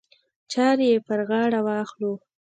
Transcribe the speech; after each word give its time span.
چارې 0.51 0.85
یې 0.91 0.97
پر 1.07 1.19
غاړه 1.29 1.59
واخلو. 1.67 2.13